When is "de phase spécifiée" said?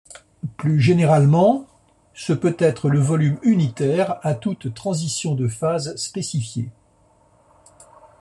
5.35-6.71